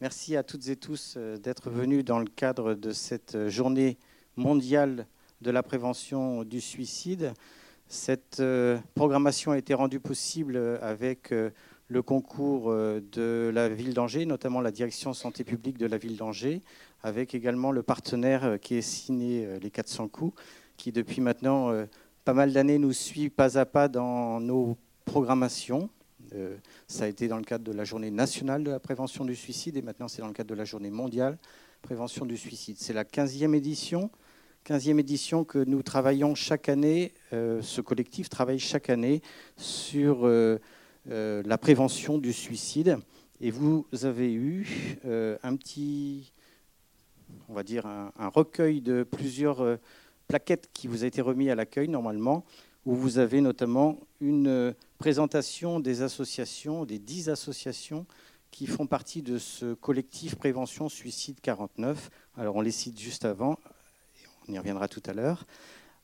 [0.00, 3.98] Merci à toutes et tous euh, d'être venus dans le cadre de cette euh, journée
[4.36, 5.08] mondiale
[5.40, 7.32] de la prévention du suicide.
[7.88, 11.34] Cette euh, programmation a été rendue possible avec
[11.88, 16.60] le concours de la ville d'Angers, notamment la direction santé publique de la ville d'Angers,
[17.02, 20.40] avec également le partenaire qui est signé les 400 coups,
[20.76, 21.72] qui depuis maintenant
[22.24, 24.76] pas mal d'années nous suit pas à pas dans nos
[25.06, 25.88] programmations.
[26.34, 26.56] Euh,
[26.86, 29.76] ça a été dans le cadre de la journée nationale de la prévention du suicide
[29.76, 31.38] et maintenant c'est dans le cadre de la journée mondiale
[31.82, 32.76] prévention du suicide.
[32.78, 34.10] C'est la 15e édition,
[34.66, 39.22] 15e édition que nous travaillons chaque année, euh, ce collectif travaille chaque année
[39.56, 40.58] sur euh,
[41.06, 42.98] la prévention du suicide.
[43.40, 46.32] Et vous avez eu un petit,
[47.48, 49.78] on va dire, un, un, recueil de plusieurs
[50.26, 52.44] plaquettes qui vous a été remis à l'accueil normalement,
[52.88, 58.06] où vous avez notamment une présentation des associations, des dix associations
[58.50, 62.08] qui font partie de ce collectif Prévention Suicide 49.
[62.38, 63.58] Alors on les cite juste avant,
[64.48, 65.44] on y reviendra tout à l'heure.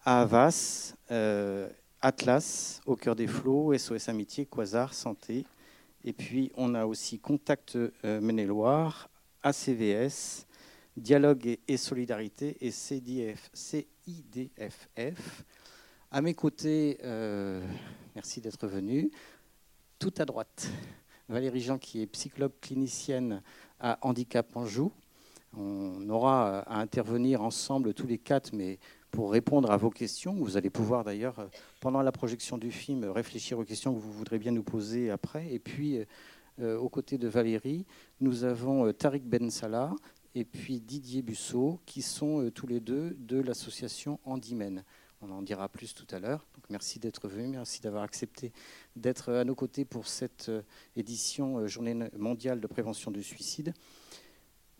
[0.04, 1.70] Avas, euh,
[2.02, 5.46] Atlas, Au cœur des flots, SOS Amitié, Quasar, Santé.
[6.04, 8.20] Et puis on a aussi Contact euh,
[9.42, 10.46] ACVS,
[10.98, 13.86] Dialogue et, Solidarité et CIDFF.
[16.14, 17.60] À mes côtés, euh,
[18.14, 19.10] merci d'être venu.
[19.98, 20.70] Tout à droite,
[21.28, 23.42] Valérie Jean, qui est psychologue clinicienne
[23.80, 24.92] à Handicap Anjou.
[25.56, 28.78] On aura à intervenir ensemble tous les quatre, mais
[29.10, 30.34] pour répondre à vos questions.
[30.34, 34.38] Vous allez pouvoir d'ailleurs, pendant la projection du film, réfléchir aux questions que vous voudrez
[34.38, 35.52] bien nous poser après.
[35.52, 35.98] Et puis,
[36.60, 37.86] euh, aux côtés de Valérie,
[38.20, 39.92] nous avons euh, Tariq Ben Salah
[40.36, 44.84] et puis Didier Busseau, qui sont tous les deux de l'association Handymen.
[45.26, 46.44] On en dira plus tout à l'heure.
[46.68, 48.52] Merci d'être venu, merci d'avoir accepté
[48.94, 50.60] d'être à nos côtés pour cette euh,
[50.96, 53.72] édition euh, Journée mondiale de prévention du suicide.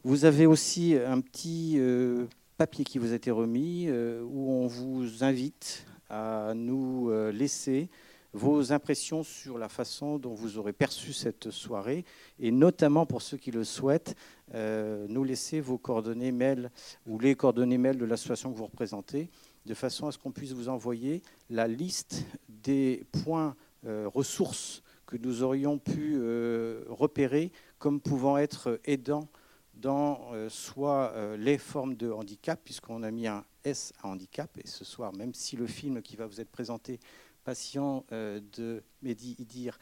[0.02, 2.26] Vous avez aussi un petit euh,
[2.58, 7.88] papier qui vous a été remis où on vous invite à nous laisser
[8.34, 12.04] vos impressions sur la façon dont vous aurez perçu cette soirée
[12.38, 14.14] et notamment pour ceux qui le souhaitent,
[14.52, 16.70] nous laisser vos coordonnées mail
[17.06, 19.30] ou les coordonnées mail de l'association que vous représentez
[19.66, 25.16] de façon à ce qu'on puisse vous envoyer la liste des points euh, ressources que
[25.16, 29.28] nous aurions pu euh, repérer comme pouvant être aidants
[29.74, 34.66] dans euh, soit les formes de handicap, puisqu'on a mis un S à handicap, et
[34.66, 37.00] ce soir, même si le film qui va vous être présenté,
[37.44, 39.78] Patient de Mehdi Idir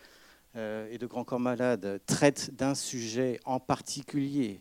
[0.56, 4.60] et de Grand Corps Malade, traite d'un sujet en particulier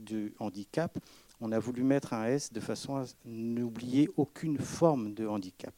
[0.00, 0.98] du handicap,
[1.40, 5.74] on a voulu mettre un S de façon à n'oublier aucune forme de handicap.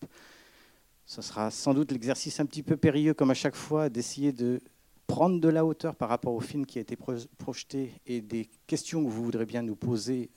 [1.06, 4.60] Ce sera sans doute l'exercice un petit peu périlleux, comme à chaque fois, d'essayer de
[5.06, 9.04] prendre de la hauteur par rapport au film qui a été projeté et des questions
[9.04, 10.30] que vous voudrez bien nous poser,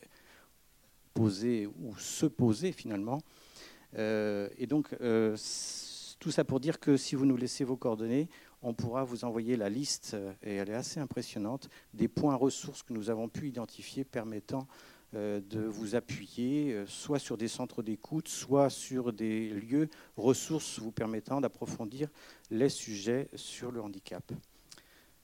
[1.14, 3.22] poser ou se poser finalement.
[3.98, 5.36] Euh, et donc, euh,
[6.26, 8.30] tout ça pour dire que si vous nous laissez vos coordonnées,
[8.64, 12.94] on pourra vous envoyer la liste, et elle est assez impressionnante, des points ressources que
[12.94, 14.66] nous avons pu identifier permettant
[15.14, 19.88] euh, de vous appuyer euh, soit sur des centres d'écoute, soit sur des lieux,
[20.18, 22.10] ressources vous permettant d'approfondir
[22.50, 24.24] les sujets sur le handicap.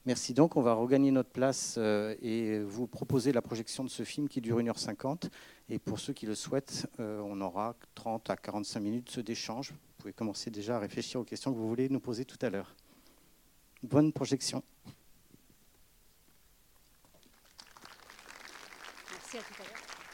[0.05, 4.03] Merci donc, on va regagner notre place euh, et vous proposer la projection de ce
[4.03, 5.31] film qui dure 1h50.
[5.67, 9.73] Et pour ceux qui le souhaitent, on aura 30 à 45 minutes d'échange.
[10.01, 12.49] Vous pouvez commencer déjà à réfléchir aux questions que vous voulez nous poser tout à
[12.49, 12.75] l'heure.
[13.83, 14.63] Bonne projection.
[19.11, 20.10] Merci à tout à l'heure.